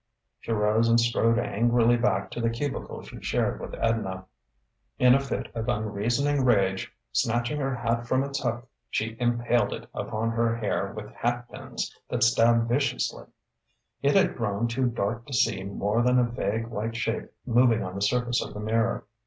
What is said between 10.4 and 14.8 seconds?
hair with hatpins that stabbed viciously. It had grown